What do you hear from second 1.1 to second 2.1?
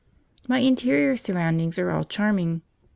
surroundings are all